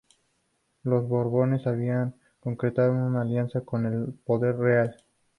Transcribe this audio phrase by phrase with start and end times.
[0.81, 4.95] Los Borbones habían concretado una alianza con el poder real.